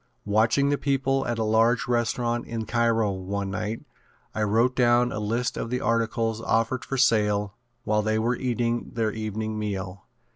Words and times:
Watching 0.25 0.69
the 0.69 0.79
people 0.79 1.27
at 1.27 1.37
a 1.37 1.43
large 1.43 1.87
restaurant 1.87 2.47
in 2.47 2.65
Cairo, 2.65 3.11
one 3.11 3.51
night, 3.51 3.81
I 4.33 4.41
wrote 4.41 4.75
down 4.75 5.11
a 5.11 5.19
list 5.19 5.57
of 5.57 5.69
the 5.69 5.79
articles 5.79 6.41
offered 6.41 6.83
for 6.83 6.97
sale 6.97 7.53
while 7.83 8.01
they 8.01 8.17
were 8.17 8.35
eating 8.35 8.93
their 8.95 9.11
evening 9.11 9.59
meal. 9.59 10.07